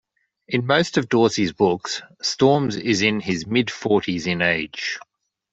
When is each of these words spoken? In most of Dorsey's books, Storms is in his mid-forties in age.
In 0.47 0.65
most 0.65 0.97
of 0.97 1.09
Dorsey's 1.09 1.53
books, 1.53 2.01
Storms 2.23 2.75
is 2.75 3.03
in 3.03 3.19
his 3.19 3.45
mid-forties 3.45 4.25
in 4.25 4.41
age. 4.41 4.97